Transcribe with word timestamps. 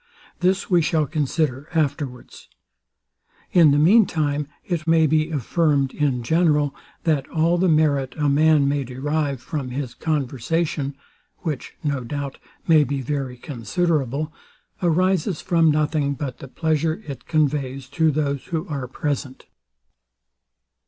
This 0.39 0.67
we 0.67 0.81
shall 0.81 1.05
consider 1.05 1.69
afterwards. 1.75 2.47
In 3.51 3.69
the 3.69 3.77
mean 3.77 4.07
time 4.07 4.47
it 4.65 4.87
may 4.87 5.05
be 5.05 5.29
affirmed 5.29 5.93
in 5.93 6.23
general, 6.23 6.73
that 7.03 7.29
all 7.29 7.59
the 7.59 7.69
merit 7.69 8.15
a 8.17 8.27
man 8.27 8.67
may 8.67 8.83
derive 8.83 9.39
from 9.39 9.69
his 9.69 9.93
conversation 9.93 10.95
(which, 11.43 11.75
no 11.83 12.03
doubt, 12.03 12.39
may 12.67 12.83
be 12.83 12.99
very 12.99 13.37
considerable) 13.37 14.33
arises 14.81 15.39
from 15.39 15.69
nothing 15.69 16.15
but 16.15 16.39
the 16.39 16.47
pleasure 16.47 17.03
it 17.05 17.27
conveys 17.27 17.87
to 17.89 18.09
those 18.09 18.45
who 18.45 18.67
are 18.69 18.87
present. 18.87 19.45